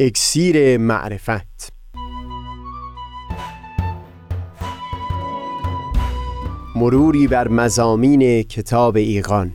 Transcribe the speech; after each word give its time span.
اکسیر 0.00 0.78
معرفت. 0.78 1.72
مروری 6.76 7.26
بر 7.26 7.48
مزامین 7.48 8.42
کتاب 8.42 8.96
ایقان 8.96 9.54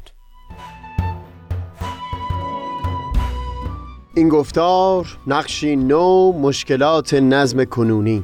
این 4.16 4.30
گفتار 4.30 5.18
نقشی 5.28 5.76
نو 5.76 6.32
مشکلات 6.32 7.14
نظم 7.14 7.64
کنونی. 7.64 8.24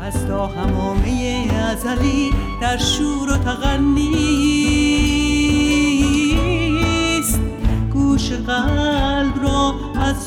از 0.00 0.26
تا 0.26 0.46
همامه 0.46 1.48
ازلی 1.70 2.30
در 2.60 2.78
شور 2.78 3.32
و 3.32 3.36
تغنیست 3.36 4.60
گوش 7.92 8.32
قلب 8.32 9.42
را 9.42 9.74
از 10.00 10.26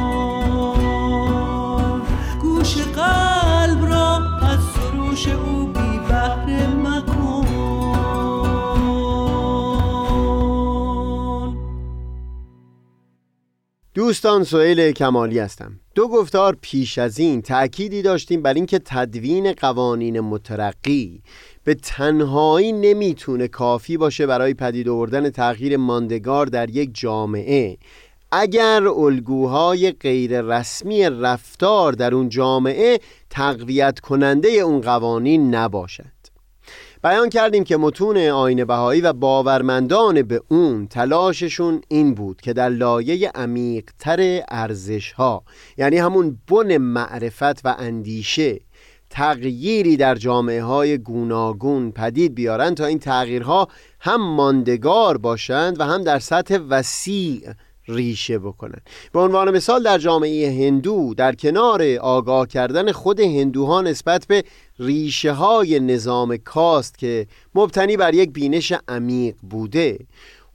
دوستان 14.11 14.43
سئیل 14.43 14.91
کمالی 14.91 15.39
هستم. 15.39 15.79
دو 15.95 16.07
گفتار 16.07 16.57
پیش 16.61 16.97
از 16.97 17.19
این 17.19 17.41
تأکیدی 17.41 18.01
داشتیم 18.01 18.41
بر 18.41 18.53
اینکه 18.53 18.79
تدوین 18.85 19.53
قوانین 19.53 20.19
مترقی 20.19 21.21
به 21.63 21.73
تنهایی 21.75 22.71
نمی‌تونه 22.71 23.47
کافی 23.47 23.97
باشه 23.97 24.25
برای 24.25 24.53
پدید 24.53 24.89
آوردن 24.89 25.29
تغییر 25.29 25.77
ماندگار 25.77 26.45
در 26.45 26.69
یک 26.69 26.89
جامعه. 26.93 27.77
اگر 28.31 28.87
الگوهای 28.87 29.91
غیر 29.91 30.41
رسمی 30.41 31.03
رفتار 31.03 31.93
در 31.93 32.15
اون 32.15 32.29
جامعه 32.29 32.99
تقویت 33.29 33.99
کننده 33.99 34.49
اون 34.49 34.81
قوانین 34.81 35.55
نباشد. 35.55 36.20
بیان 37.03 37.29
کردیم 37.29 37.63
که 37.63 37.77
متون 37.77 38.17
آین 38.17 38.65
بهایی 38.65 39.01
و 39.01 39.13
باورمندان 39.13 40.21
به 40.21 40.41
اون 40.47 40.87
تلاششون 40.87 41.81
این 41.87 42.13
بود 42.13 42.41
که 42.41 42.53
در 42.53 42.69
لایه 42.69 43.31
عمیقتر 43.35 44.41
ارزش 44.49 45.11
ها 45.11 45.43
یعنی 45.77 45.97
همون 45.97 46.39
بن 46.47 46.77
معرفت 46.77 47.65
و 47.65 47.75
اندیشه 47.79 48.59
تغییری 49.09 49.97
در 49.97 50.15
جامعه 50.15 50.63
های 50.63 50.97
گوناگون 50.97 51.91
پدید 51.91 52.35
بیارن 52.35 52.75
تا 52.75 52.85
این 52.85 52.99
تغییرها 52.99 53.67
هم 53.99 54.35
ماندگار 54.35 55.17
باشند 55.17 55.79
و 55.79 55.83
هم 55.83 56.03
در 56.03 56.19
سطح 56.19 56.57
وسیع 56.69 57.53
ریشه 57.87 58.39
بکنن. 58.39 58.81
به 59.13 59.19
عنوان 59.19 59.51
مثال 59.51 59.83
در 59.83 59.97
جامعه 59.97 60.67
هندو 60.67 61.13
در 61.13 61.35
کنار 61.35 61.83
آگاه 62.01 62.47
کردن 62.47 62.91
خود 62.91 63.19
هندوها 63.19 63.81
نسبت 63.81 64.25
به 64.27 64.43
ریشه 64.81 65.31
های 65.31 65.79
نظام 65.79 66.37
کاست 66.37 66.97
که 66.97 67.27
مبتنی 67.55 67.97
بر 67.97 68.13
یک 68.13 68.31
بینش 68.31 68.73
عمیق 68.87 69.35
بوده. 69.49 69.99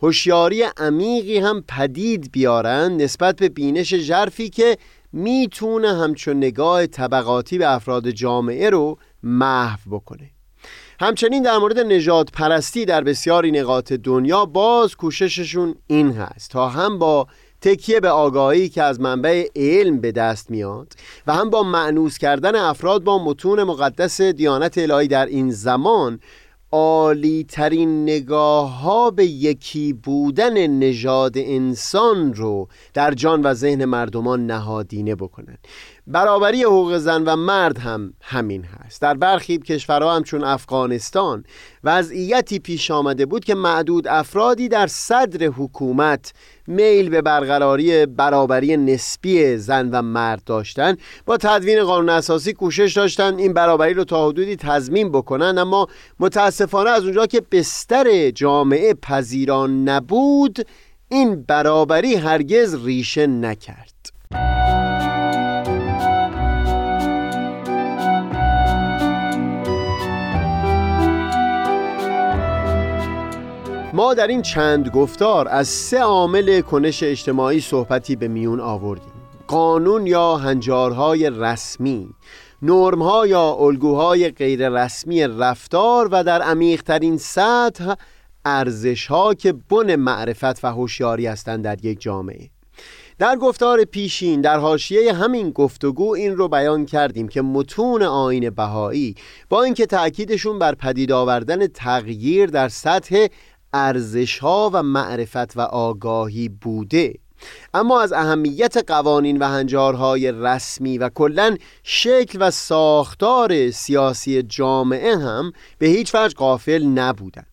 هوشیاری 0.03 0.63
عمیقی 0.77 1.39
هم 1.39 1.65
پدید 1.69 2.33
بیارن 2.33 2.93
نسبت 2.93 3.37
به 3.37 3.49
بینش 3.49 3.95
ژرفی 3.95 4.51
که 4.51 4.77
می‌تونه 5.13 5.99
همچون 5.99 6.37
نگاه 6.37 6.87
طبقاتی 6.87 7.59
به 7.59 7.75
افراد 7.75 8.11
جامعه 8.11 8.71
رو 8.71 8.99
محو 9.23 9.91
بکنه. 9.91 10.31
همچنین 11.01 11.43
در 11.43 11.59
مورد 11.59 11.79
نجات 11.79 12.31
پرستی 12.33 12.85
در 12.85 13.05
بسیاری 13.05 13.51
نقاط 13.53 13.93
دنیا 13.93 14.45
باز 14.45 14.97
کوشششون 14.97 15.75
این 15.87 16.13
هست 16.13 16.51
تا 16.51 16.69
هم 16.69 16.99
با 16.99 17.27
تکیه 17.67 18.01
به 18.01 18.09
آگاهی 18.09 18.69
که 18.69 18.83
از 18.83 19.01
منبع 19.01 19.49
علم 19.57 20.01
به 20.01 20.13
دست 20.13 20.51
میاد 20.51 20.93
و 21.27 21.33
هم 21.33 21.51
با 21.51 21.63
معنوس 21.63 22.19
کردن 22.19 22.55
افراد 22.55 23.05
با 23.05 23.25
متون 23.25 23.63
مقدس 23.63 24.21
دیانت 24.21 24.79
الهی 24.79 25.09
در 25.09 25.27
این 25.27 25.51
زمان 25.51 26.21
عالی 26.73 27.45
ترین 27.45 28.03
نگاه 28.03 28.81
ها 28.81 29.11
به 29.11 29.27
یکی 29.27 29.93
بودن 29.93 30.67
نژاد 30.67 31.33
انسان 31.37 32.35
رو 32.35 32.69
در 32.95 33.15
جان 33.15 33.43
و 33.43 33.55
ذهن 33.55 33.85
مردمان 33.85 34.47
نهادینه 34.47 35.15
بکنن. 35.15 35.59
برابری 36.09 36.63
حقوق 36.63 36.97
زن 36.97 37.25
و 37.25 37.37
مرد 37.37 37.79
هم 37.79 38.13
همین 38.21 38.65
هست. 38.65 39.03
در 39.03 39.15
برخی 39.15 39.59
کشورها 39.59 40.17
همچون 40.17 40.45
افغانستان 40.45 41.45
وضعیتی 41.85 42.59
پیش 42.59 42.91
آمده 42.91 43.27
بود 43.27 43.45
که 43.45 43.55
معدود 43.55 44.09
افرادی 44.09 44.69
در 44.69 44.87
صدر 44.87 45.47
حکومت 45.47 46.33
میل 46.67 47.09
به 47.09 47.23
برقراری 47.23 48.07
برابری 48.07 48.77
نسبی 48.77 49.57
زن 49.57 49.91
و 49.91 50.03
مرد 50.03 50.45
داشتن. 50.45 50.97
با 51.27 51.37
تدوین 51.37 51.85
قانون 51.85 52.09
اساسی 52.09 52.53
کوشش 52.53 52.93
داشتن 52.93 53.39
این 53.39 53.53
برابری 53.53 53.95
رو 53.95 54.05
تا 54.05 54.29
حدودی 54.29 54.57
تضمین 54.57 55.13
بکنن 55.13 55.59
اما 55.59 55.87
متاسفانه 56.21 56.91
از 56.91 57.05
اونجا 57.05 57.27
که 57.27 57.43
بستر 57.53 58.31
جامعه 58.31 58.95
پذیران 58.95 59.89
نبود 59.89 60.67
این 61.09 61.43
برابری 61.43 62.15
هرگز 62.15 62.85
ریشه 62.85 63.27
نکرد. 63.27 64.16
ما 73.97 74.15
در 74.15 74.27
این 74.27 74.43
چند 74.43 74.89
گفتار 74.89 75.49
از 75.49 75.69
سه 75.69 75.99
عامل 75.99 76.61
کنش 76.61 77.03
اجتماعی 77.03 77.61
صحبتی 77.61 78.17
به 78.17 78.29
میون 78.29 78.61
آوردیم. 78.61 79.13
قانون 79.47 80.07
یا 80.07 80.37
هنجارهای 80.37 81.31
رسمی 81.31 82.09
نرمها 82.63 83.27
یا 83.27 83.51
الگوهای 83.51 84.31
غیر 84.31 84.69
رسمی 84.69 85.23
رفتار 85.23 86.09
و 86.13 86.25
در 86.25 86.43
عمیقترین 86.43 87.17
سطح 87.17 87.95
ارزشها 88.45 89.35
که 89.35 89.53
بن 89.53 89.97
معرفت 89.97 90.65
و 90.65 90.73
هوشیاری 90.73 91.27
هستند 91.27 91.65
در 91.65 91.85
یک 91.85 92.01
جامعه. 92.01 92.51
در 93.19 93.37
گفتار 93.37 93.85
پیشین 93.85 94.41
در 94.41 94.59
حاشیه 94.59 95.13
همین 95.13 95.51
گفتگو 95.51 96.15
این 96.15 96.37
رو 96.37 96.49
بیان 96.49 96.87
کردیم 96.87 97.29
که 97.29 97.43
متون 97.43 98.03
آین 98.03 98.51
بهایی 98.51 99.15
با 99.49 99.63
اینکه 99.63 99.87
تأکیدشون 99.87 100.59
بر 100.59 100.75
پدید 100.75 101.13
آوردن 101.13 101.67
تغییر 101.67 102.47
در 102.47 102.69
سطح 102.69 103.27
ارزشها 103.73 104.71
و 104.73 104.83
معرفت 104.83 105.57
و 105.57 105.61
آگاهی 105.61 106.49
بوده. 106.49 107.15
اما 107.75 108.03
از 108.03 108.13
اهمیت 108.13 108.77
قوانین 108.87 109.39
و 109.39 109.49
هنجارهای 109.49 110.33
رسمی 110.33 110.99
و 110.99 111.09
کلا 111.09 111.57
شکل 111.83 112.39
و 112.41 112.51
ساختار 112.51 113.71
سیاسی 113.71 114.43
جامعه 114.43 115.17
هم 115.17 115.53
به 115.79 115.87
هیچ 115.87 116.15
وجه 116.15 116.35
غافل 116.35 116.85
نبودند. 116.85 117.47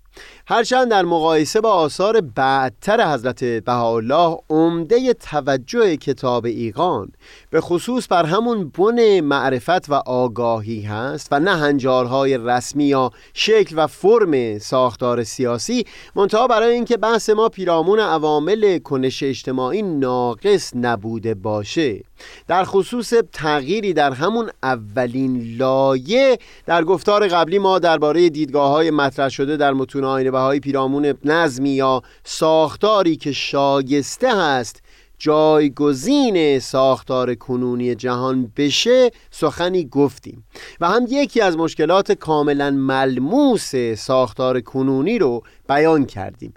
هرچند 0.47 0.91
در 0.91 1.05
مقایسه 1.05 1.61
با 1.61 1.71
آثار 1.71 2.21
بعدتر 2.21 3.13
حضرت 3.13 3.43
بهاءالله 3.43 4.37
عمده 4.49 5.13
توجه 5.13 5.95
کتاب 5.95 6.45
ایقان 6.45 7.11
به 7.49 7.61
خصوص 7.61 8.07
بر 8.07 8.25
همون 8.25 8.69
بن 8.69 9.19
معرفت 9.19 9.89
و 9.89 9.93
آگاهی 9.93 10.81
هست 10.81 11.27
و 11.31 11.39
نه 11.39 11.55
هنجارهای 11.55 12.37
رسمی 12.37 12.83
یا 12.83 13.11
شکل 13.33 13.75
و 13.77 13.87
فرم 13.87 14.59
ساختار 14.59 15.23
سیاسی 15.23 15.85
منتها 16.15 16.47
برای 16.47 16.73
اینکه 16.73 16.97
بحث 16.97 17.29
ما 17.29 17.49
پیرامون 17.49 17.99
عوامل 17.99 18.79
کنش 18.79 19.23
اجتماعی 19.23 19.81
ناقص 19.81 20.71
نبوده 20.75 21.33
باشه. 21.33 22.03
در 22.47 22.63
خصوص 22.63 23.13
تغییری 23.33 23.93
در 23.93 24.11
همون 24.11 24.49
اولین 24.63 25.57
لایه 25.57 26.37
در 26.65 26.83
گفتار 26.83 27.27
قبلی 27.27 27.59
ما 27.59 27.79
درباره 27.79 28.29
دیدگاه 28.29 28.71
های 28.71 28.91
مطرح 28.91 29.29
شده 29.29 29.57
در 29.57 29.73
متون 29.73 30.03
آینه 30.03 30.32
بهایی 30.33 30.59
پیرامون 30.59 31.13
نظمی 31.23 31.69
یا 31.69 32.01
ساختاری 32.23 33.15
که 33.15 33.31
شاگسته 33.31 34.35
هست 34.35 34.81
جایگزین 35.17 36.59
ساختار 36.59 37.35
کنونی 37.35 37.95
جهان 37.95 38.51
بشه 38.57 39.11
سخنی 39.31 39.85
گفتیم. 39.85 40.43
و 40.79 40.87
هم 40.89 41.05
یکی 41.09 41.41
از 41.41 41.57
مشکلات 41.57 42.11
کاملا 42.11 42.71
ملموس 42.71 43.75
ساختار 43.97 44.61
کنونی 44.61 45.19
رو 45.19 45.43
بیان 45.69 46.05
کردیم. 46.05 46.53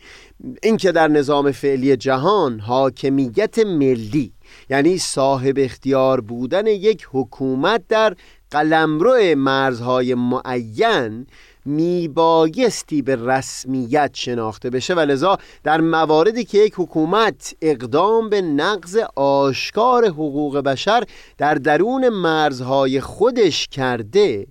اینکه 0.63 0.93
در 0.93 1.09
نظام 1.09 1.53
فعلی 1.53 1.97
جهان 1.97 2.61
حاکمیت 2.61 3.59
ملی 3.59 4.33
یعنی 4.71 4.99
صاحب 4.99 5.55
اختیار 5.59 6.21
بودن 6.21 6.67
یک 6.67 7.09
حکومت 7.13 7.83
در 7.89 8.17
قلمرو 8.51 9.35
مرزهای 9.37 10.15
معین 10.15 11.27
میبایستی 11.67 13.03
به 13.03 13.17
رسمیت 13.17 14.11
شناخته 14.15 14.71
بشه 14.71 14.95
و 14.95 15.01
لذا 15.01 15.39
در 15.65 15.81
مواردی 15.81 16.45
که 16.45 16.59
یک 16.59 16.75
حکومت 16.77 17.55
اقدام 17.63 18.29
به 18.29 18.43
نقض 18.43 18.99
آشکار 19.17 20.07
حقوق 20.07 20.59
بشر 20.59 21.05
در 21.39 21.55
درون 21.55 22.09
مرزهای 22.09 23.01
خودش 23.01 23.69
کرده 23.69 24.47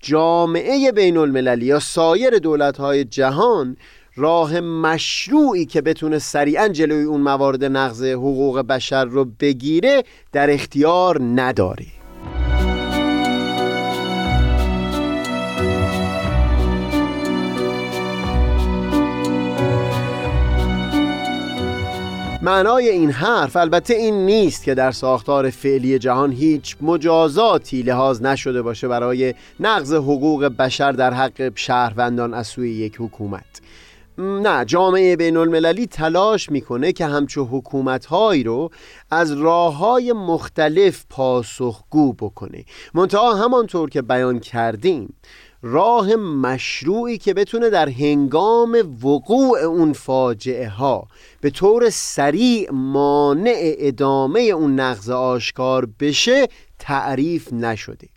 جامعه 0.00 0.92
بین 0.92 1.16
المللی 1.16 1.66
یا 1.66 1.78
سایر 1.78 2.38
دولتهای 2.38 3.04
جهان 3.04 3.76
راه 4.16 4.60
مشروعی 4.60 5.66
که 5.66 5.80
بتونه 5.80 6.18
سریعا 6.18 6.68
جلوی 6.68 7.04
اون 7.04 7.20
موارد 7.20 7.64
نقض 7.64 8.04
حقوق 8.04 8.58
بشر 8.60 9.04
رو 9.04 9.24
بگیره 9.24 10.02
در 10.32 10.50
اختیار 10.50 11.22
نداره. 11.22 11.99
معنای 22.42 22.88
این 22.88 23.10
حرف 23.10 23.56
البته 23.56 23.94
این 23.94 24.26
نیست 24.26 24.64
که 24.64 24.74
در 24.74 24.92
ساختار 24.92 25.50
فعلی 25.50 25.98
جهان 25.98 26.32
هیچ 26.32 26.76
مجازاتی 26.80 27.82
لحاظ 27.82 28.22
نشده 28.22 28.62
باشه 28.62 28.88
برای 28.88 29.34
نقض 29.60 29.92
حقوق 29.92 30.44
بشر 30.44 30.92
در 30.92 31.14
حق 31.14 31.52
شهروندان 31.54 32.34
از 32.34 32.46
سوی 32.46 32.70
یک 32.70 32.96
حکومت. 32.98 33.60
نه 34.18 34.64
جامعه 34.64 35.16
بین 35.16 35.36
المللی 35.36 35.86
تلاش 35.86 36.50
می‌کنه 36.50 36.92
که 36.92 37.06
همچو 37.06 37.44
حکومت 37.44 38.06
هایی 38.06 38.42
رو 38.42 38.70
از 39.10 39.32
راه 39.32 39.76
های 39.76 40.12
مختلف 40.12 41.04
پاسخگو 41.10 42.12
بکنه. 42.12 42.64
منتها 42.94 43.34
همانطور 43.34 43.90
که 43.90 44.02
بیان 44.02 44.38
کردیم 44.38 45.14
راه 45.62 46.16
مشروعی 46.16 47.18
که 47.18 47.34
بتونه 47.34 47.70
در 47.70 47.88
هنگام 47.88 48.98
وقوع 49.04 49.58
اون 49.58 49.92
فاجعه 49.92 50.68
ها 50.68 51.06
به 51.40 51.50
طور 51.50 51.90
سریع 51.90 52.70
مانع 52.72 53.74
ادامه 53.78 54.40
اون 54.40 54.80
نقض 54.80 55.10
آشکار 55.10 55.88
بشه 56.00 56.48
تعریف 56.78 57.52
نشده. 57.52 58.08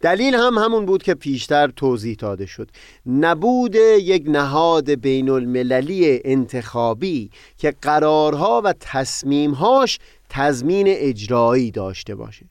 دلیل 0.00 0.34
هم 0.34 0.58
همون 0.58 0.86
بود 0.86 1.02
که 1.02 1.14
پیشتر 1.14 1.68
توضیح 1.68 2.16
داده 2.18 2.46
شد. 2.46 2.70
نبود 3.06 3.74
یک 4.00 4.24
نهاد 4.26 4.90
بین 4.90 5.30
المللی 5.30 6.20
انتخابی 6.24 7.30
که 7.58 7.74
قرارها 7.82 8.62
و 8.64 8.74
تصمیمهاش 8.80 9.98
تضمین 10.28 10.86
اجرایی 10.88 11.70
داشته 11.70 12.14
باشه. 12.14 12.49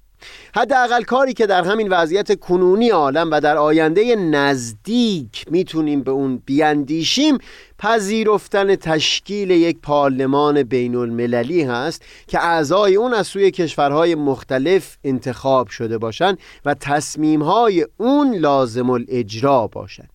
حداقل 0.55 1.03
کاری 1.03 1.33
که 1.33 1.47
در 1.47 1.63
همین 1.63 1.89
وضعیت 1.89 2.39
کنونی 2.39 2.89
عالم 2.89 3.31
و 3.31 3.41
در 3.41 3.57
آینده 3.57 4.15
نزدیک 4.15 5.45
می‌تونیم 5.51 6.03
به 6.03 6.11
اون 6.11 6.41
بیاندیشیم 6.45 7.37
پذیرفتن 7.79 8.75
تشکیل 8.75 9.49
یک 9.51 9.77
پارلمان 9.81 10.63
بین 10.63 10.95
المللی 10.95 11.63
هست 11.63 12.01
که 12.27 12.39
اعضای 12.39 12.95
اون 12.95 13.13
از 13.13 13.27
سوی 13.27 13.51
کشورهای 13.51 14.15
مختلف 14.15 14.97
انتخاب 15.03 15.67
شده 15.67 15.97
باشند 15.97 16.37
و 16.65 16.73
تصمیمهای 16.73 17.87
اون 17.97 18.35
لازم 18.35 18.89
الاجرا 18.89 19.67
باشند 19.67 20.09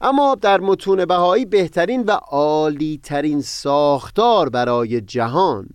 اما 0.00 0.34
در 0.34 0.60
متون 0.60 1.04
بهایی 1.04 1.44
بهترین 1.44 2.02
و 2.02 2.10
عالی 2.10 3.00
ترین 3.02 3.40
ساختار 3.42 4.48
برای 4.48 5.00
جهان 5.00 5.68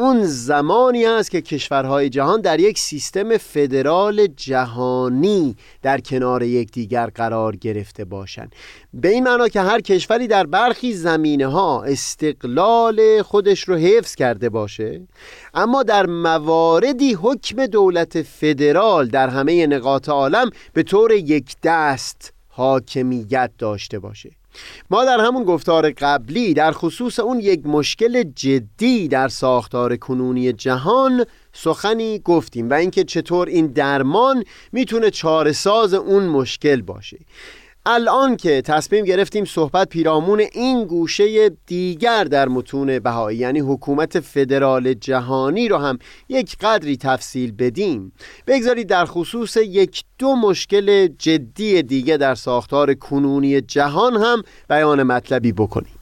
اون 0.00 0.24
زمانی 0.24 1.06
است 1.06 1.30
که 1.30 1.40
کشورهای 1.40 2.08
جهان 2.08 2.40
در 2.40 2.60
یک 2.60 2.78
سیستم 2.78 3.36
فدرال 3.36 4.26
جهانی 4.26 5.56
در 5.82 6.00
کنار 6.00 6.42
یکدیگر 6.42 7.06
قرار 7.06 7.56
گرفته 7.56 8.04
باشند. 8.04 8.54
به 8.94 9.08
این 9.08 9.24
معنا 9.24 9.48
که 9.48 9.60
هر 9.60 9.80
کشوری 9.80 10.26
در 10.26 10.46
برخی 10.46 10.92
زمینه 10.92 11.46
ها 11.46 11.82
استقلال 11.82 13.22
خودش 13.22 13.60
رو 13.60 13.76
حفظ 13.76 14.14
کرده 14.14 14.48
باشه 14.48 15.00
اما 15.54 15.82
در 15.82 16.06
مواردی 16.06 17.12
حکم 17.12 17.66
دولت 17.66 18.22
فدرال 18.22 19.08
در 19.08 19.28
همه 19.28 19.66
نقاط 19.66 20.08
عالم 20.08 20.50
به 20.72 20.82
طور 20.82 21.12
یک 21.12 21.56
دست 21.62 22.39
حاکمیت 22.60 23.50
داشته 23.58 23.98
باشه. 23.98 24.30
ما 24.90 25.04
در 25.04 25.20
همون 25.20 25.44
گفتار 25.44 25.90
قبلی 25.90 26.54
در 26.54 26.72
خصوص 26.72 27.18
اون 27.18 27.40
یک 27.40 27.66
مشکل 27.66 28.22
جدی 28.22 29.08
در 29.08 29.28
ساختار 29.28 29.96
کنونی 29.96 30.52
جهان 30.52 31.24
سخنی 31.52 32.18
گفتیم 32.18 32.70
و 32.70 32.74
اینکه 32.74 33.04
چطور 33.04 33.48
این 33.48 33.66
درمان 33.66 34.44
می‌تونه 34.72 35.10
چارساز 35.10 35.94
اون 35.94 36.26
مشکل 36.26 36.82
باشه. 36.82 37.18
الان 37.86 38.36
که 38.36 38.62
تصمیم 38.62 39.04
گرفتیم 39.04 39.44
صحبت 39.44 39.88
پیرامون 39.88 40.40
این 40.52 40.84
گوشه 40.84 41.50
دیگر 41.66 42.24
در 42.24 42.48
متون 42.48 42.98
بهایی 42.98 43.38
یعنی 43.38 43.60
حکومت 43.60 44.20
فدرال 44.20 44.94
جهانی 44.94 45.68
رو 45.68 45.76
هم 45.76 45.98
یک 46.28 46.56
قدری 46.60 46.96
تفصیل 46.96 47.52
بدیم. 47.52 48.12
بگذارید 48.46 48.86
در 48.86 49.04
خصوص 49.04 49.56
یک 49.56 50.04
دو 50.18 50.36
مشکل 50.36 51.06
جدی 51.06 51.82
دیگه 51.82 52.16
در 52.16 52.34
ساختار 52.34 52.94
کنونی 52.94 53.60
جهان 53.60 54.16
هم 54.16 54.42
بیان 54.68 55.02
مطلبی 55.02 55.52
بکنیم. 55.52 55.99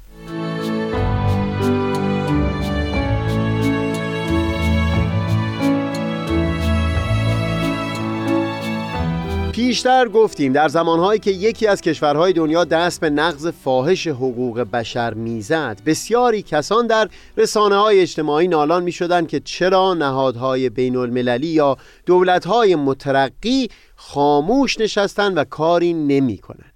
پیشتر 9.58 10.08
گفتیم 10.08 10.52
در 10.52 10.68
زمانهایی 10.68 11.20
که 11.20 11.30
یکی 11.30 11.66
از 11.66 11.80
کشورهای 11.80 12.32
دنیا 12.32 12.64
دست 12.64 13.00
به 13.00 13.10
نقض 13.10 13.46
فاحش 13.46 14.06
حقوق 14.06 14.60
بشر 14.60 15.14
می‌زد 15.14 15.80
بسیاری 15.86 16.42
کسان 16.42 16.86
در 16.86 17.08
رسانه 17.36 17.76
های 17.76 18.00
اجتماعی 18.00 18.48
نالان 18.48 18.82
می 18.82 18.92
که 19.26 19.40
چرا 19.40 19.94
نهادهای 19.94 20.70
بین 20.70 20.96
المللی 20.96 21.46
یا 21.46 21.76
دولتهای 22.06 22.74
مترقی 22.74 23.68
خاموش 23.96 24.80
نشستن 24.80 25.34
و 25.34 25.44
کاری 25.44 25.92
نمی 25.92 26.38
کنن. 26.38 26.72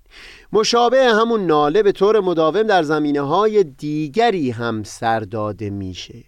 مشابه 0.53 1.05
همون 1.05 1.47
ناله 1.47 1.83
به 1.83 1.93
طور 1.93 2.21
مداوم 2.21 2.63
در 2.63 2.83
زمینه 2.83 3.21
های 3.21 3.65
دیگری 3.65 4.51
هم 4.51 4.83
سر 4.83 5.21
داده 5.21 5.71
میشه 5.71 6.25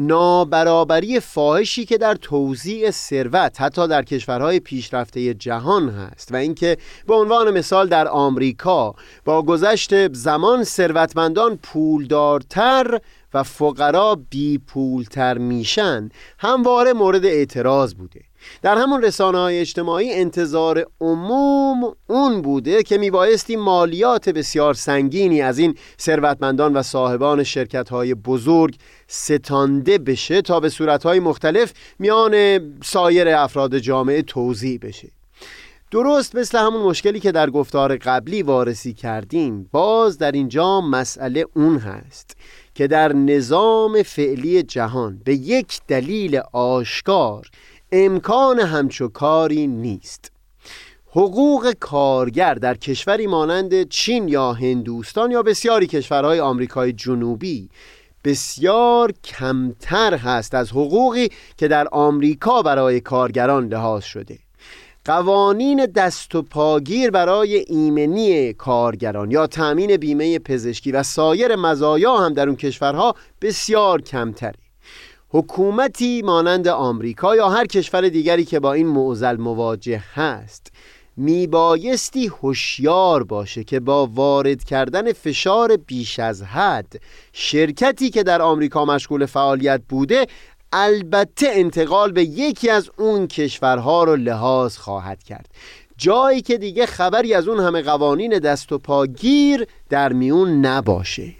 نابرابری 0.00 1.20
فاحشی 1.20 1.84
که 1.84 1.98
در 1.98 2.14
توزیع 2.14 2.90
ثروت 2.90 3.60
حتی 3.60 3.88
در 3.88 4.02
کشورهای 4.02 4.60
پیشرفته 4.60 5.34
جهان 5.34 5.88
هست 5.88 6.32
و 6.32 6.36
اینکه 6.36 6.76
به 7.06 7.14
عنوان 7.14 7.58
مثال 7.58 7.88
در 7.88 8.08
آمریکا 8.08 8.94
با 9.24 9.42
گذشت 9.42 10.12
زمان 10.12 10.64
ثروتمندان 10.64 11.56
پولدارتر 11.56 13.00
و 13.34 13.42
فقرا 13.42 14.18
بی 14.30 14.58
پولتر 14.58 15.38
میشن 15.38 16.08
همواره 16.38 16.92
مورد 16.92 17.24
اعتراض 17.24 17.94
بوده. 17.94 18.29
در 18.62 18.78
همون 18.78 19.02
رسانه 19.02 19.38
های 19.38 19.58
اجتماعی 19.58 20.12
انتظار 20.12 20.86
عموم 21.00 21.96
اون 22.06 22.42
بوده 22.42 22.82
که 22.82 22.98
میبایستی 22.98 23.56
مالیات 23.56 24.28
بسیار 24.28 24.74
سنگینی 24.74 25.42
از 25.42 25.58
این 25.58 25.74
ثروتمندان 26.00 26.72
و 26.72 26.82
صاحبان 26.82 27.42
شرکت 27.42 27.88
های 27.88 28.14
بزرگ 28.14 28.76
ستانده 29.08 29.98
بشه 29.98 30.42
تا 30.42 30.60
به 30.60 30.68
صورت 30.68 31.02
های 31.02 31.20
مختلف 31.20 31.72
میان 31.98 32.60
سایر 32.82 33.28
افراد 33.28 33.78
جامعه 33.78 34.22
توضیح 34.22 34.78
بشه. 34.82 35.08
درست 35.90 36.36
مثل 36.36 36.58
همون 36.58 36.82
مشکلی 36.82 37.20
که 37.20 37.32
در 37.32 37.50
گفتار 37.50 37.96
قبلی 37.96 38.42
وارسی 38.42 38.94
کردیم 38.94 39.68
باز 39.72 40.18
در 40.18 40.32
اینجا 40.32 40.80
مسئله 40.80 41.44
اون 41.56 41.76
هست 41.78 42.36
که 42.74 42.86
در 42.86 43.12
نظام 43.12 44.02
فعلی 44.02 44.62
جهان 44.62 45.22
به 45.24 45.34
یک 45.34 45.80
دلیل 45.88 46.40
آشکار 46.52 47.46
امکان 47.92 48.60
همچو 48.60 49.08
کاری 49.08 49.66
نیست. 49.66 50.32
حقوق 51.06 51.72
کارگر 51.80 52.54
در 52.54 52.74
کشوری 52.74 53.26
مانند 53.26 53.88
چین 53.88 54.28
یا 54.28 54.52
هندوستان 54.52 55.30
یا 55.30 55.42
بسیاری 55.42 55.86
کشورهای 55.86 56.40
آمریکای 56.40 56.92
جنوبی 56.92 57.68
بسیار 58.24 59.12
کمتر 59.24 60.14
هست 60.14 60.54
از 60.54 60.70
حقوقی 60.70 61.28
که 61.56 61.68
در 61.68 61.88
آمریکا 61.92 62.62
برای 62.62 63.00
کارگران 63.00 63.68
لحاظ 63.68 64.04
شده. 64.04 64.38
قوانین 65.04 65.86
دست 65.86 66.34
و 66.34 66.42
پاگیر 66.42 67.10
برای 67.10 67.56
ایمنی 67.56 68.52
کارگران 68.52 69.30
یا 69.30 69.46
تأمین 69.46 69.96
بیمه 69.96 70.38
پزشکی 70.38 70.92
و 70.92 71.02
سایر 71.02 71.56
مزایا 71.56 72.16
هم 72.16 72.34
در 72.34 72.46
اون 72.46 72.56
کشورها 72.56 73.14
بسیار 73.42 74.02
کمتره. 74.02 74.59
حکومتی 75.32 76.22
مانند 76.22 76.68
آمریکا 76.68 77.36
یا 77.36 77.48
هر 77.48 77.66
کشور 77.66 78.08
دیگری 78.08 78.44
که 78.44 78.60
با 78.60 78.72
این 78.72 78.86
معضل 78.86 79.36
مواجه 79.36 80.02
هست 80.14 80.72
میبایستی 81.16 82.26
هوشیار 82.26 83.24
باشه 83.24 83.64
که 83.64 83.80
با 83.80 84.06
وارد 84.06 84.64
کردن 84.64 85.12
فشار 85.12 85.76
بیش 85.76 86.18
از 86.18 86.42
حد 86.42 87.00
شرکتی 87.32 88.10
که 88.10 88.22
در 88.22 88.42
آمریکا 88.42 88.84
مشغول 88.84 89.26
فعالیت 89.26 89.80
بوده 89.88 90.26
البته 90.72 91.46
انتقال 91.50 92.12
به 92.12 92.24
یکی 92.24 92.70
از 92.70 92.90
اون 92.98 93.26
کشورها 93.26 94.04
رو 94.04 94.16
لحاظ 94.16 94.76
خواهد 94.76 95.22
کرد. 95.22 95.48
جایی 95.96 96.42
که 96.42 96.58
دیگه 96.58 96.86
خبری 96.86 97.34
از 97.34 97.48
اون 97.48 97.60
همه 97.60 97.82
قوانین 97.82 98.38
دست 98.38 98.72
و 98.72 98.78
پاگیر 98.78 99.66
در 99.88 100.12
میون 100.12 100.66
نباشه. 100.66 101.34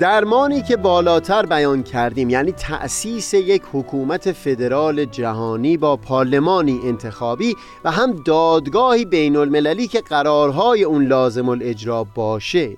درمانی 0.00 0.62
که 0.62 0.76
بالاتر 0.76 1.46
بیان 1.46 1.82
کردیم 1.82 2.30
یعنی 2.30 2.52
تأسیس 2.52 3.34
یک 3.34 3.62
حکومت 3.72 4.32
فدرال 4.32 5.04
جهانی 5.04 5.76
با 5.76 5.96
پارلمانی 5.96 6.80
انتخابی 6.84 7.54
و 7.84 7.90
هم 7.90 8.12
دادگاهی 8.12 9.04
بین 9.04 9.36
المللی 9.36 9.88
که 9.88 10.00
قرارهای 10.00 10.84
اون 10.84 11.06
لازم 11.06 11.48
الاجرا 11.48 12.04
باشه. 12.14 12.76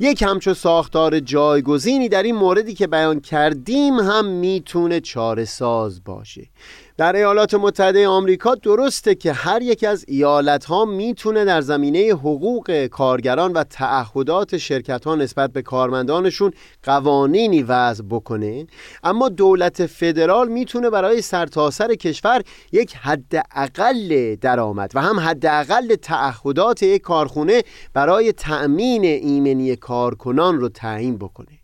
یک 0.00 0.22
همچو 0.22 0.54
ساختار 0.54 1.20
جایگزینی 1.20 2.08
در 2.08 2.22
این 2.22 2.34
موردی 2.34 2.74
که 2.74 2.86
بیان 2.86 3.20
کردیم 3.20 3.94
هم 3.94 4.26
می‌تونه 4.26 5.00
چاره 5.00 5.44
ساز 5.44 6.04
باشه. 6.04 6.48
در 6.96 7.16
ایالات 7.16 7.54
متحده 7.54 8.08
آمریکا 8.08 8.54
درسته 8.54 9.14
که 9.14 9.32
هر 9.32 9.62
یک 9.62 9.84
از 9.84 10.04
ایالت 10.08 10.64
ها 10.64 10.84
می‌تونه 10.84 11.44
در 11.44 11.60
زمینه 11.60 11.98
حقوق 11.98 12.86
کارگران 12.86 13.52
و 13.52 13.64
تعهدات 13.64 14.56
شرکت 14.56 15.04
ها 15.04 15.14
نسبت 15.14 15.52
به 15.52 15.62
کارمندانشون 15.62 16.52
قوانینی 16.82 17.62
وضع 17.62 18.04
بکنه 18.10 18.66
اما 19.04 19.28
دولت 19.28 19.86
فدرال 19.86 20.48
می‌تونه 20.48 20.90
برای 20.90 21.22
سرتاسر 21.22 21.94
کشور 21.94 22.42
یک 22.72 22.96
حد 22.96 23.46
اقل 23.54 24.34
درآمد 24.34 24.92
و 24.94 25.00
هم 25.00 25.20
حد 25.20 25.46
اقل 25.46 25.94
تعهدات 25.94 26.82
یک 26.82 27.02
کارخونه 27.02 27.62
برای 27.94 28.32
تأمین 28.32 29.04
ایمنی 29.04 29.76
کارکنان 29.84 30.60
رو 30.60 30.68
تعیین 30.68 31.18
بکنه. 31.18 31.58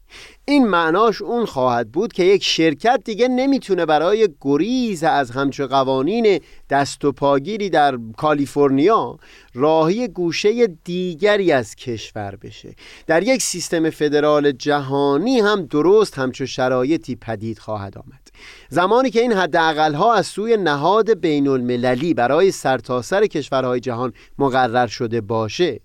این 0.44 0.66
معناش 0.68 1.22
اون 1.22 1.46
خواهد 1.46 1.92
بود 1.92 2.12
که 2.12 2.24
یک 2.24 2.44
شرکت 2.44 3.00
دیگه 3.04 3.28
نمی‌تونه 3.28 3.86
برای 3.86 4.28
گریز 4.40 5.04
از 5.04 5.30
همچه 5.30 5.66
قوانین 5.66 6.40
دست 6.70 7.04
و 7.04 7.12
پاگیری 7.12 7.70
در 7.70 7.98
کالیفرنیا 8.16 9.18
راهی 9.54 10.08
گوشه 10.08 10.66
دیگری 10.66 11.52
از 11.52 11.74
کشور 11.74 12.36
بشه. 12.36 12.74
در 13.06 13.22
یک 13.22 13.42
سیستم 13.42 13.90
فدرال 13.90 14.52
جهانی 14.52 15.40
هم 15.40 15.66
درست 15.66 16.18
همچو 16.18 16.46
شرایطی 16.46 17.16
پدید 17.16 17.58
خواهد 17.58 17.98
آمد. 17.98 18.28
زمانی 18.68 19.10
که 19.10 19.20
این 19.20 19.32
حد 19.32 19.56
ها 19.94 20.14
از 20.14 20.26
سوی 20.26 20.56
نهاد 20.56 21.20
بین 21.20 21.48
المللی 21.48 22.14
برای 22.14 22.50
سرتاسر 22.50 23.20
سر 23.20 23.26
کشورهای 23.26 23.80
جهان 23.80 24.12
مقرر 24.38 24.86
شده 24.86 25.20
باشه 25.20 25.80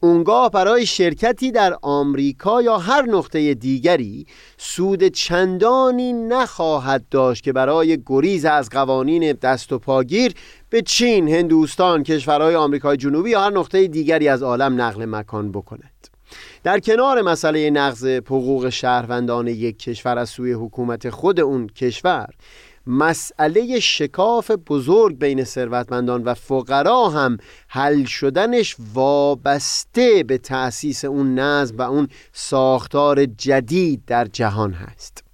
اونگاه 0.00 0.50
برای 0.50 0.86
شرکتی 0.86 1.52
در 1.52 1.76
آمریکا 1.82 2.62
یا 2.62 2.78
هر 2.78 3.02
نقطه 3.02 3.54
دیگری 3.54 4.26
سود 4.58 5.04
چندانی 5.04 6.12
نخواهد 6.12 7.04
داشت 7.10 7.44
که 7.44 7.52
برای 7.52 7.98
گریز 8.06 8.44
از 8.44 8.70
قوانین 8.70 9.32
دست 9.32 9.72
و 9.72 9.78
پاگیر 9.78 10.34
به 10.70 10.82
چین، 10.82 11.28
هندوستان، 11.28 12.02
کشورهای 12.02 12.54
آمریکای 12.54 12.96
جنوبی 12.96 13.30
یا 13.30 13.40
هر 13.40 13.50
نقطه 13.50 13.86
دیگری 13.86 14.28
از 14.28 14.42
عالم 14.42 14.80
نقل 14.80 15.04
مکان 15.04 15.52
بکند. 15.52 16.08
در 16.62 16.80
کنار 16.80 17.22
مسئله 17.22 17.70
نقض 17.70 18.04
حقوق 18.06 18.68
شهروندان 18.68 19.46
یک 19.46 19.78
کشور 19.78 20.18
از 20.18 20.28
سوی 20.28 20.52
حکومت 20.52 21.10
خود 21.10 21.40
اون 21.40 21.66
کشور 21.66 22.28
مسئله 22.88 23.80
شکاف 23.80 24.50
بزرگ 24.50 25.18
بین 25.18 25.44
ثروتمندان 25.44 26.24
و 26.24 26.34
فقرا 26.34 27.08
هم 27.08 27.36
حل 27.68 28.04
شدنش 28.04 28.76
وابسته 28.94 30.22
به 30.22 30.38
تأسیس 30.38 31.04
اون 31.04 31.38
نظم 31.38 31.76
و 31.76 31.82
اون 31.82 32.08
ساختار 32.32 33.24
جدید 33.26 34.02
در 34.06 34.24
جهان 34.24 34.72
هست. 34.72 35.27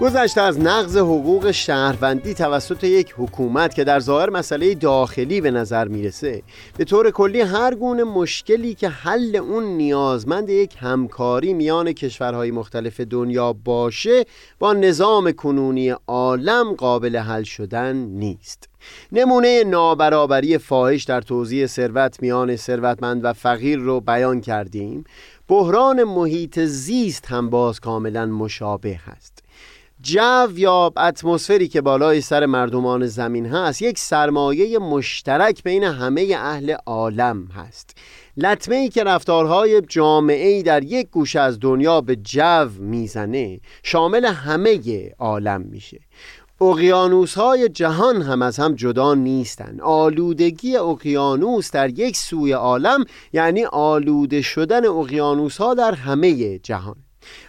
گذشته 0.00 0.40
از 0.40 0.60
نقض 0.60 0.96
حقوق 0.96 1.50
شهروندی 1.50 2.34
توسط 2.34 2.84
یک 2.84 3.14
حکومت 3.18 3.74
که 3.74 3.84
در 3.84 4.00
ظاهر 4.00 4.30
مسئله 4.30 4.74
داخلی 4.74 5.40
به 5.40 5.50
نظر 5.50 5.88
می‌رسه 5.88 6.42
به 6.76 6.84
طور 6.84 7.10
کلی 7.10 7.40
هر 7.40 7.74
گونه 7.74 8.04
مشکلی 8.04 8.74
که 8.74 8.88
حل 8.88 9.36
اون 9.36 9.64
نیازمند 9.64 10.50
یک 10.50 10.74
همکاری 10.78 11.54
میان 11.54 11.92
کشورهای 11.92 12.50
مختلف 12.50 13.00
دنیا 13.00 13.52
باشه 13.52 14.24
با 14.58 14.72
نظام 14.72 15.32
کنونی 15.32 15.94
عالم 16.06 16.72
قابل 16.72 17.16
حل 17.16 17.42
شدن 17.42 17.96
نیست. 17.96 18.68
نمونه 19.12 19.64
نابرابری 19.64 20.58
فاحش 20.58 21.04
در 21.04 21.20
توزیع 21.20 21.66
ثروت 21.66 22.22
میان 22.22 22.56
ثروتمند 22.56 23.24
و 23.24 23.32
فقیر 23.32 23.78
رو 23.78 24.00
بیان 24.00 24.40
کردیم. 24.40 25.04
بحران 25.48 26.04
محیط 26.04 26.60
زیست 26.60 27.26
هم 27.26 27.50
باز 27.50 27.80
کاملا 27.80 28.26
مشابه 28.26 29.00
هست. 29.06 29.39
جو 30.02 30.48
یا 30.56 30.92
اتمسفری 30.96 31.68
که 31.68 31.80
بالای 31.80 32.20
سر 32.20 32.46
مردمان 32.46 33.06
زمین 33.06 33.46
هست 33.46 33.82
یک 33.82 33.98
سرمایه 33.98 34.78
مشترک 34.78 35.62
بین 35.62 35.84
همه 35.84 36.36
اهل 36.38 36.74
عالم 36.86 37.46
هست. 37.46 37.96
لطمه 38.36 38.76
ای 38.76 38.88
که 38.88 39.04
رفتارهای 39.04 39.80
جامعه 39.80 40.48
ای 40.48 40.62
در 40.62 40.84
یک 40.84 41.10
گوشه 41.10 41.40
از 41.40 41.60
دنیا 41.60 42.00
به 42.00 42.16
جو 42.16 42.68
می‌زنه 42.78 43.60
شامل 43.82 44.24
همه 44.24 44.80
عالم 45.18 45.60
میشه. 45.60 46.00
اقیانوس 46.60 47.34
های 47.34 47.68
جهان 47.68 48.22
هم 48.22 48.42
از 48.42 48.58
هم 48.58 48.74
جدا 48.74 49.14
نیستند. 49.14 49.80
آلودگی 49.80 50.76
اقیانوس 50.76 51.70
در 51.70 51.90
یک 51.98 52.16
سوی 52.16 52.52
عالم 52.52 53.04
یعنی 53.32 53.64
آلوده 53.64 54.42
شدن 54.42 54.86
اقیانوس 54.86 55.56
ها 55.56 55.74
در 55.74 55.94
همه 55.94 56.58
جهان. 56.58 56.96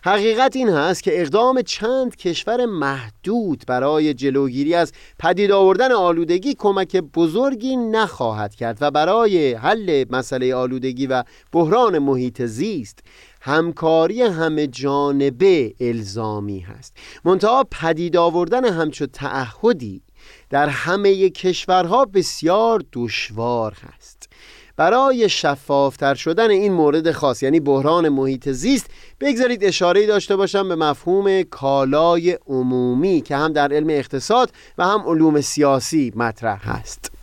حقیقت 0.03 0.55
این 0.55 0.69
هست 0.69 1.03
که 1.03 1.21
اقدام 1.21 1.61
چند 1.61 2.15
کشور 2.15 2.65
محدود 2.65 3.63
برای 3.67 4.13
جلوگیری 4.13 4.73
از 4.73 4.91
پدید 5.19 5.51
آوردن 5.51 5.91
آلودگی 5.91 6.53
کمک 6.53 6.95
بزرگی 6.95 7.75
نخواهد 7.75 8.55
کرد 8.55 8.77
و 8.81 8.91
برای 8.91 9.53
حل 9.53 10.05
مسئله 10.09 10.55
آلودگی 10.55 11.07
و 11.07 11.23
بحران 11.51 11.99
محیط 11.99 12.41
زیست 12.41 12.99
همکاری 13.41 14.21
همه 14.21 14.67
جانبه 14.67 15.73
الزامی 15.79 16.59
هست. 16.59 16.93
منتها 17.25 17.65
پدید 17.71 18.17
آوردن 18.17 18.65
همچو 18.65 19.05
تعهدی 19.05 20.01
در 20.49 20.69
همه 20.69 21.29
کشورها 21.29 22.05
بسیار 22.05 22.83
دشوار 22.93 23.73
هست. 23.73 24.29
برای 24.77 25.29
شفافتر 25.29 26.15
شدن 26.15 26.49
این 26.49 26.73
مورد 26.73 27.11
خاص 27.11 27.43
یعنی 27.43 27.59
بحران 27.59 28.09
محیط 28.09 28.49
زیست 28.49 28.85
بگذارید 29.19 29.63
اشاره 29.63 30.07
داشته 30.07 30.35
باشم 30.35 30.69
به 30.69 30.75
مفهوم 30.75 31.43
کالای 31.43 32.37
عمومی 32.47 33.21
که 33.21 33.35
هم 33.35 33.53
در 33.53 33.73
علم 33.73 33.89
اقتصاد 33.89 34.51
و 34.77 34.85
هم 34.85 35.01
علوم 35.07 35.41
سیاسی 35.41 36.13
مطرح 36.15 36.69
هست. 36.69 37.20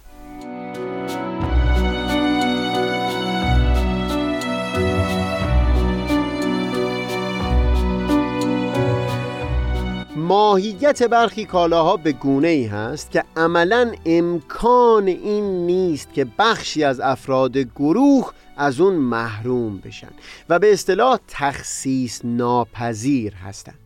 ماهیت 10.29 11.03
برخی 11.03 11.45
کالاها 11.45 11.97
به 11.97 12.13
گونه 12.13 12.49
ای 12.49 12.65
هست 12.65 13.11
که 13.11 13.25
عملا 13.37 13.93
امکان 14.07 15.07
این 15.07 15.67
نیست 15.67 16.13
که 16.15 16.27
بخشی 16.39 16.85
از 16.85 17.01
افراد 17.01 17.59
گروه 17.59 18.33
از 18.57 18.81
اون 18.81 18.95
محروم 18.95 19.79
بشن 19.79 20.11
و 20.49 20.59
به 20.59 20.73
اصطلاح 20.73 21.19
تخصیص 21.29 22.21
ناپذیر 22.25 23.35
هستند. 23.35 23.79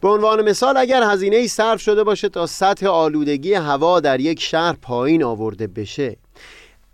به 0.00 0.08
عنوان 0.08 0.48
مثال 0.48 0.76
اگر 0.76 1.02
هزینه 1.02 1.36
ای 1.36 1.48
صرف 1.48 1.80
شده 1.80 2.04
باشه 2.04 2.28
تا 2.28 2.46
سطح 2.46 2.86
آلودگی 2.86 3.54
هوا 3.54 4.00
در 4.00 4.20
یک 4.20 4.40
شهر 4.40 4.76
پایین 4.82 5.22
آورده 5.22 5.66
بشه 5.66 6.16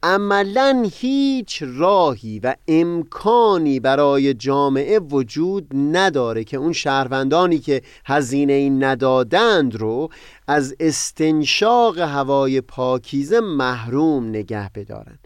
عملا 0.03 0.91
هیچ 0.93 1.63
راهی 1.67 2.41
و 2.43 2.55
امکانی 2.69 3.81
برای 3.81 4.35
جامعه 4.35 4.99
وجود 4.99 5.67
نداره 5.75 6.45
که 6.45 6.57
اون 6.57 6.73
شهروندانی 6.73 7.59
که 7.59 7.83
هزینه 8.05 8.53
ای 8.53 8.71
ندادند 8.71 9.77
رو 9.77 10.09
از 10.47 10.75
استنشاق 10.81 11.99
هوای 11.99 12.61
پاکیزه 12.61 13.41
محروم 13.41 14.29
نگه 14.29 14.71
بدارن. 14.75 15.19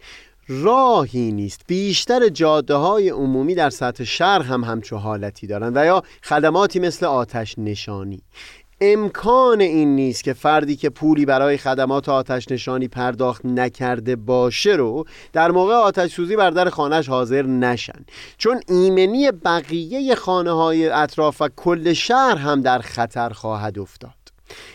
راهی 0.49 1.33
نیست. 1.33 1.61
بیشتر 1.67 2.29
جاده 2.29 2.75
های 2.75 3.09
عمومی 3.09 3.55
در 3.55 3.71
سطح 3.71 4.05
شهر 4.05 4.43
هم 4.43 4.65
همچو 4.65 4.97
حالتی 4.97 5.47
دارند 5.47 5.77
و 5.77 5.85
یا 5.85 6.03
خدماتی 6.23 6.81
مثل 6.81 7.07
آتش 7.07 7.59
نشانی. 7.59 8.23
امکان 8.81 9.61
این 9.61 9.97
نیست 9.97 10.25
که 10.25 10.33
فردی 10.33 10.77
که 10.77 10.91
پولی 10.91 11.27
برای 11.27 11.57
خدمات 11.57 12.09
آتش 12.09 12.51
نشانی 12.51 12.89
پرداخت 12.89 13.47
نکرده 13.47 14.17
باشه 14.17 14.73
رو 14.73 15.05
در 15.33 15.51
موقع 15.51 15.75
آتش 15.75 16.13
سوزی 16.13 16.37
بر 16.37 16.51
در 16.51 16.71
خانهش 16.71 17.09
حاضر 17.09 17.43
نشن. 17.43 18.05
چون 18.39 18.61
ایمنی 18.69 19.31
بقیه 19.31 20.15
خانه 20.15 20.51
های 20.51 20.89
اطراف 20.89 21.43
و 21.43 21.49
کل 21.57 21.93
شهر 21.93 22.37
هم 22.37 22.61
در 22.61 22.79
خطر 22.79 23.29
خواهد 23.29 23.79
افتاد. 23.79 24.25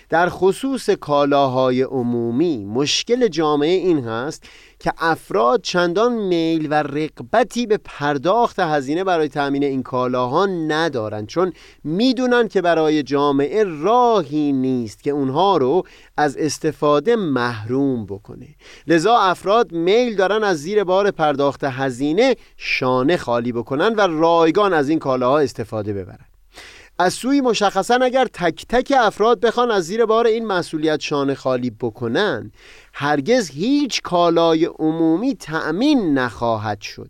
در 0.09 0.29
خصوص 0.29 0.89
کالاهای 0.89 1.81
عمومی 1.81 2.65
مشکل 2.65 3.27
جامعه 3.27 3.69
این 3.69 4.03
هست 4.03 4.43
که 4.79 4.93
افراد 4.97 5.61
چندان 5.61 6.13
میل 6.13 6.67
و 6.71 6.73
رقبتی 6.73 7.67
به 7.67 7.79
پرداخت 7.83 8.59
هزینه 8.59 9.03
برای 9.03 9.27
تأمین 9.27 9.63
این 9.63 9.83
کالاها 9.83 10.45
ندارند. 10.45 11.27
چون 11.27 11.53
می‌دونن 11.83 12.47
که 12.47 12.61
برای 12.61 13.03
جامعه 13.03 13.63
راهی 13.63 14.51
نیست 14.51 15.03
که 15.03 15.11
اونها 15.11 15.57
رو 15.57 15.83
از 16.17 16.37
استفاده 16.37 17.15
محروم 17.15 18.05
بکنه. 18.05 18.47
لذا 18.87 19.17
افراد 19.17 19.71
میل 19.71 20.15
دارن 20.15 20.43
از 20.43 20.57
زیر 20.57 20.83
بار 20.83 21.11
پرداخت 21.11 21.63
هزینه 21.63 22.35
شانه 22.57 23.17
خالی 23.17 23.51
بکنن 23.51 23.95
و 23.95 24.01
رایگان 24.01 24.73
از 24.73 24.89
این 24.89 24.99
کالاها 24.99 25.39
استفاده 25.39 25.93
ببرن. 25.93 26.28
از 27.01 27.13
سوی 27.13 27.41
مشخصا 27.41 27.95
اگر 27.95 28.25
تک 28.25 28.65
تک 28.69 28.93
افراد 28.97 29.39
بخوان 29.39 29.71
از 29.71 29.85
زیر 29.85 30.05
بار 30.05 30.27
این 30.27 30.45
مسئولیت 30.45 30.99
شانه 30.99 31.35
خالی 31.35 31.69
بکنن 31.69 32.51
هرگز 32.93 33.49
هیچ 33.49 34.01
کالای 34.01 34.65
عمومی 34.65 35.35
تأمین 35.35 36.13
نخواهد 36.13 36.81
شد. 36.81 37.09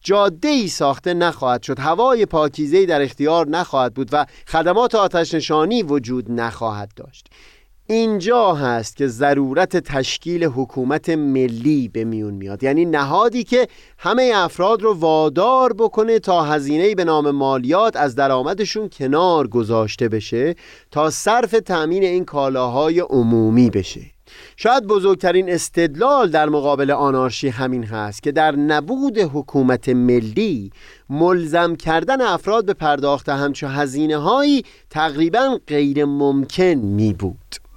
جاده 0.00 0.48
ای 0.48 0.68
ساخته 0.68 1.14
نخواهد 1.14 1.62
شد. 1.62 1.78
هوای 1.78 2.26
پاکیزه 2.26 2.86
در 2.86 3.02
اختیار 3.02 3.48
نخواهد 3.48 3.94
بود 3.94 4.08
و 4.12 4.26
خدمات 4.46 4.94
آتش 4.94 5.34
نشانی 5.34 5.82
وجود 5.82 6.30
نخواهد 6.30 6.90
داشت. 6.96 7.26
اینجا 7.90 8.54
هست 8.54 8.96
که 8.96 9.06
ضرورت 9.06 9.76
تشکیل 9.76 10.44
حکومت 10.44 11.08
ملی 11.08 11.88
به 11.88 12.04
میون 12.04 12.34
میاد. 12.34 12.62
یعنی 12.62 12.84
نهادی 12.84 13.44
که 13.44 13.68
همه 13.98 14.32
افراد 14.34 14.82
رو 14.82 14.94
وادار 14.94 15.72
بکنه 15.72 16.18
تا 16.18 16.42
هزینه 16.42 16.94
به 16.94 17.04
نام 17.04 17.30
مالیات 17.30 17.96
از 17.96 18.14
درآمدشون 18.14 18.88
کنار 18.88 19.48
گذاشته 19.48 20.08
بشه 20.08 20.54
تا 20.90 21.10
صرف 21.10 21.50
تأمین 21.50 22.02
این 22.02 22.24
کالاهای 22.24 23.00
عمومی 23.00 23.70
بشه. 23.70 24.00
شاید 24.56 24.86
بزرگترین 24.86 25.50
استدلال 25.50 26.30
در 26.30 26.48
مقابل 26.48 26.90
آنارشی 26.90 27.48
همین 27.48 27.84
هست 27.84 28.22
که 28.22 28.32
در 28.32 28.56
نبود 28.56 29.18
حکومت 29.18 29.88
ملی 29.88 30.70
ملزم 31.10 31.76
کردن 31.76 32.20
افراد 32.20 32.64
به 32.66 32.74
پرداخت 32.74 33.28
همچو 33.28 33.66
هزینه 33.66 34.16
هایی 34.16 34.64
تقریبا 34.90 35.58
غیر 35.66 36.04
ممکن 36.04 36.74
می 36.74 37.12
بود 37.12 37.67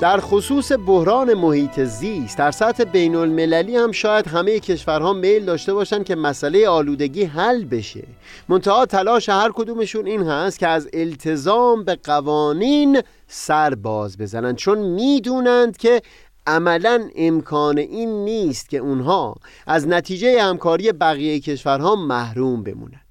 در 0.00 0.20
خصوص 0.20 0.72
بحران 0.86 1.34
محیط 1.34 1.80
زیست 1.80 2.38
در 2.38 2.50
سطح 2.50 2.84
بین 2.84 3.14
المللی 3.14 3.76
هم 3.76 3.92
شاید 3.92 4.28
همه 4.28 4.60
کشورها 4.60 5.12
میل 5.12 5.44
داشته 5.44 5.74
باشند 5.74 6.04
که 6.04 6.16
مسئله 6.16 6.68
آلودگی 6.68 7.24
حل 7.24 7.64
بشه. 7.64 8.04
منتها 8.48 8.86
تلاش 8.86 9.28
هر 9.28 9.50
کدومشون 9.54 10.06
این 10.06 10.22
هست 10.22 10.58
که 10.58 10.68
از 10.68 10.88
التزام 10.92 11.84
به 11.84 11.98
قوانین 12.04 13.02
سر 13.26 13.74
باز 13.74 14.18
بزنند 14.18 14.56
چون 14.56 14.78
می‌دونند 14.78 15.76
که 15.76 16.02
عملا 16.46 17.08
امکان 17.16 17.78
این 17.78 18.24
نیست 18.24 18.68
که 18.68 18.78
اونها 18.78 19.34
از 19.66 19.88
نتیجه 19.88 20.42
همکاری 20.42 20.92
بقیه 20.92 21.40
کشورها 21.40 21.96
محروم 21.96 22.62
بمونند 22.62 23.07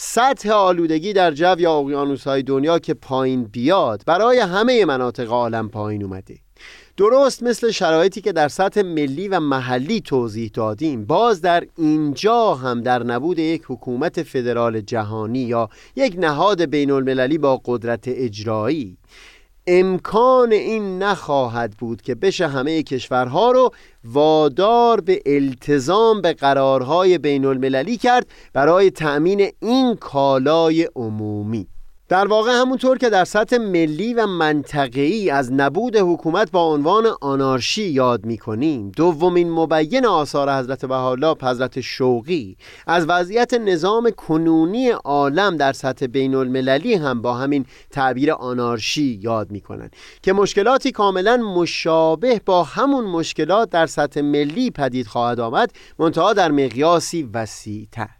سطح 0.00 0.50
آلودگی 0.50 1.12
در 1.12 1.30
جو 1.30 1.54
یا 1.58 1.72
اقیانوس 1.72 2.24
های 2.26 2.42
دنیا 2.42 2.78
که 2.78 2.94
پایین 2.94 3.44
بیاد 3.44 4.02
برای 4.06 4.38
همه 4.38 4.84
مناطق 4.84 5.30
عالم 5.30 5.68
پایین 5.68 6.02
اومده. 6.02 6.38
درست 6.96 7.42
مثل 7.42 7.70
شرایطی 7.70 8.20
که 8.20 8.32
در 8.32 8.48
سطح 8.48 8.82
ملی 8.82 9.28
و 9.28 9.40
محلی 9.40 10.00
توضیح 10.00 10.50
دادیم 10.54 11.04
باز 11.04 11.40
در 11.40 11.66
اینجا 11.76 12.54
هم 12.54 12.80
در 12.80 13.02
نبود 13.02 13.38
یک 13.38 13.62
حکومت 13.68 14.22
فدرال 14.22 14.80
جهانی 14.80 15.38
یا 15.38 15.68
یک 15.96 16.16
نهاد 16.18 16.64
بین 16.64 16.90
المللی 16.90 17.38
با 17.38 17.60
قدرت 17.64 18.04
اجرایی. 18.06 18.98
امکان 19.70 20.52
این 20.52 21.02
نخواهد 21.02 21.70
بود 21.78 22.02
که 22.02 22.14
بشه 22.14 22.48
همه 22.48 22.82
کشورها 22.82 23.50
رو 23.50 23.70
وادار 24.04 25.00
به 25.00 25.22
التزام 25.26 26.20
به 26.20 26.32
قرارهای 26.32 27.18
بین 27.18 27.44
المللی 27.44 27.96
کرد 27.96 28.26
برای 28.52 28.90
تأمین 28.90 29.48
این 29.60 29.96
کالای 29.96 30.88
عمومی. 30.96 31.68
در 32.08 32.26
واقع 32.26 32.52
همونطور 32.52 32.98
که 32.98 33.10
در 33.10 33.24
سطح 33.24 33.56
ملی 33.56 34.14
و 34.14 34.26
منطقه‌ای 34.26 35.30
از 35.30 35.52
نبود 35.52 35.96
حکومت 35.96 36.50
با 36.50 36.62
عنوان 36.62 37.06
آنارشی 37.20 37.82
یاد 37.82 38.26
می‌کنیم 38.26 38.92
دومین 38.96 39.50
مبین 39.50 40.06
آثار 40.06 40.58
حضرت 40.58 40.84
بهاءالله 40.84 41.34
حضرت 41.42 41.80
شوقی 41.80 42.56
از 42.86 43.06
وضعیت 43.08 43.54
نظام 43.54 44.10
کنونی 44.10 44.88
عالم 44.88 45.56
در 45.56 45.72
سطح 45.72 46.06
بین 46.06 46.34
المللی 46.34 46.94
هم 46.94 47.22
با 47.22 47.34
همین 47.34 47.66
تعبیر 47.90 48.32
آنارشی 48.32 49.18
یاد 49.22 49.50
می‌کنند 49.50 49.96
که 50.22 50.32
مشکلاتی 50.32 50.92
کاملا 50.92 51.36
مشابه 51.36 52.40
با 52.46 52.62
همون 52.62 53.04
مشکلات 53.04 53.70
در 53.70 53.86
سطح 53.86 54.20
ملی 54.20 54.70
پدید 54.70 55.06
خواهد 55.06 55.40
آمد 55.40 55.70
منتها 55.98 56.32
در 56.32 56.50
مقیاسی 56.50 57.28
وسیع‌تر. 57.34 58.17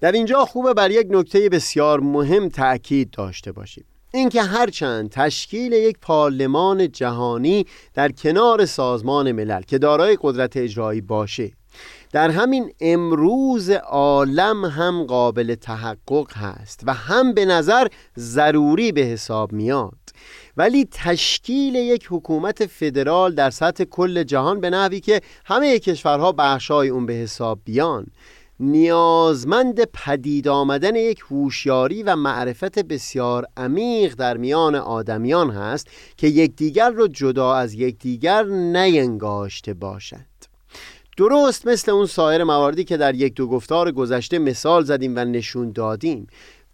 در 0.00 0.12
اینجا 0.12 0.44
خوبه 0.44 0.74
بر 0.74 0.90
یک 0.90 1.06
نکته 1.10 1.48
بسیار 1.48 2.00
مهم 2.00 2.48
تأکید 2.48 3.10
داشته 3.10 3.52
باشیم. 3.52 3.84
اینکه 4.14 4.42
هرچند 4.42 5.10
تشکیل 5.10 5.72
یک 5.72 5.98
پارلمان 6.02 6.92
جهانی 6.92 7.66
در 7.94 8.12
کنار 8.12 8.66
سازمان 8.66 9.32
ملل 9.32 9.62
که 9.62 9.78
دارای 9.78 10.18
قدرت 10.20 10.56
اجرایی 10.56 11.00
باشه 11.00 11.52
در 12.12 12.30
همین 12.30 12.72
امروز 12.80 13.70
عالم 13.70 14.64
هم 14.64 15.04
قابل 15.04 15.54
تحقق 15.54 16.32
هست 16.36 16.80
و 16.86 16.94
هم 16.94 17.32
به 17.34 17.44
نظر 17.44 17.86
ضروری 18.18 18.92
به 18.92 19.00
حساب 19.00 19.52
میاد. 19.52 19.98
ولی 20.56 20.88
تشکیل 20.92 21.74
یک 21.74 22.06
حکومت 22.10 22.66
فدرال 22.66 23.34
در 23.34 23.50
سطح 23.50 23.84
کل 23.84 24.22
جهان 24.22 24.60
به 24.60 24.70
نحوی 24.70 25.00
که 25.00 25.20
همه 25.44 25.78
کشورها 25.78 26.32
بخشای 26.32 26.88
اون 26.88 27.06
به 27.06 27.12
حساب 27.12 27.58
بیان. 27.64 28.06
نیازمند 28.60 29.84
پدید 29.84 30.48
آمدن 30.48 30.96
یک 30.96 31.20
هوشیاری 31.30 32.02
و 32.02 32.16
معرفت 32.16 32.78
بسیار 32.78 33.46
عمیق 33.56 34.14
در 34.14 34.36
میان 34.36 34.74
آدمیان 34.74 35.50
هست 35.50 35.88
که 36.16 36.26
یکدیگر 36.26 36.90
را 36.90 37.08
جدا 37.08 37.54
از 37.54 37.74
یکدیگر 37.74 38.44
نینگاشته 38.44 39.74
باشند. 39.74 40.26
درست 41.16 41.66
مثل 41.66 41.90
اون 41.92 42.06
سایر 42.06 42.44
مواردی 42.44 42.84
که 42.84 42.96
در 42.96 43.14
یک 43.14 43.34
دو 43.34 43.46
گفتار 43.46 43.92
گذشته 43.92 44.38
مثال 44.38 44.84
زدیم 44.84 45.16
و 45.16 45.24
نشون 45.24 45.72
دادیم. 45.72 46.26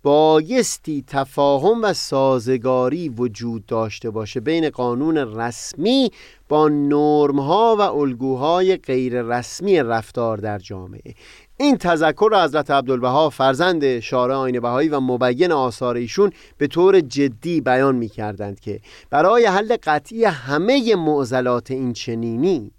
بایستی 0.03 1.05
تفاهم 1.07 1.83
و 1.83 1.93
سازگاری 1.93 3.09
وجود 3.09 3.67
داشته 3.67 4.11
باشه 4.11 4.41
بین 4.41 4.71
قانون 4.71 5.17
رسمی 5.17 6.11
با 6.49 6.69
نرمها 6.69 7.77
و 7.79 7.81
الگوهای 7.81 8.77
غیر 8.77 9.23
رسمی 9.23 9.79
رفتار 9.79 10.38
در 10.38 10.59
جامعه. 10.59 11.15
این 11.57 11.77
تذکر 11.77 12.29
را 12.33 12.45
حضرت 12.45 12.71
عبدالبها 12.71 13.31
فرزند 13.31 14.01
شارع 14.01 14.35
آین 14.35 14.61
بهایی 14.61 14.88
و 14.88 15.01
مبین 15.01 15.53
آثار 15.53 15.97
ایشون 15.97 16.31
به 16.59 16.67
طور 16.67 17.01
جدی 17.01 17.61
بیان 17.61 17.97
می 17.97 18.09
کردند 18.09 18.61
که 18.61 18.81
برای 19.11 19.47
حل 19.47 19.77
قطعی 19.83 20.25
همه 20.25 20.97
معضلات 20.97 21.71
این 21.71 21.93
چنینی 21.93 22.73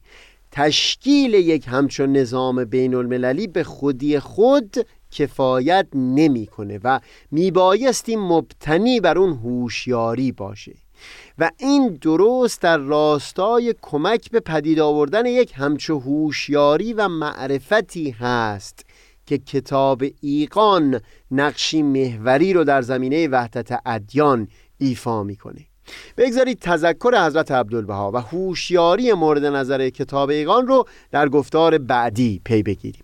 تشکیل 0.51 1.33
یک 1.33 1.65
همچون 1.67 2.11
نظام 2.11 2.65
بین 2.65 2.95
المللی 2.95 3.47
به 3.47 3.63
خودی 3.63 4.19
خود 4.19 4.75
کفایت 5.13 5.87
نمی‌کنه 5.95 6.79
و 6.83 6.99
میبایستی 7.31 8.15
مبتنی 8.15 8.99
بر 8.99 9.17
اون 9.17 9.33
هوشیاری 9.33 10.31
باشه. 10.31 10.73
و 11.39 11.51
این 11.59 11.87
درست 12.01 12.61
در 12.61 12.77
راستای 12.77 13.75
کمک 13.81 14.31
به 14.31 14.39
پدید 14.39 14.79
آوردن 14.79 15.25
یک 15.25 15.53
همچو 15.55 15.99
هوشیاری 15.99 16.93
و 16.93 17.07
معرفتی 17.07 18.09
هست 18.09 18.85
که 19.25 19.37
کتاب 19.37 20.03
ایقان 20.21 21.01
نقشی 21.31 21.81
محوری 21.81 22.53
رو 22.53 22.63
در 22.63 22.81
زمینه 22.81 23.27
وحدت 23.27 23.79
ادیان 23.85 24.47
ایفا 24.77 25.23
می‌کنه. 25.23 25.65
بگذارید 26.17 26.59
تذکر 26.59 27.25
حضرت 27.25 27.51
عبدالبها 27.51 28.11
و 28.11 28.17
هوشیاری 28.17 29.13
مورد 29.13 29.45
نظر 29.45 29.89
کتاب 29.89 30.29
ایقان 30.29 30.67
رو 30.67 30.85
در 31.11 31.29
گفتار 31.29 31.77
بعدی 31.77 32.41
پی 32.45 32.63
بگیریم. 32.63 33.03